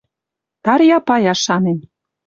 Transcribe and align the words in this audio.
Тарья 0.65 0.97
паяш 1.07 1.39
шанен. 1.45 1.79